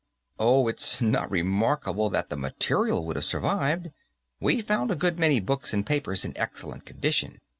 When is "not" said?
0.99-1.29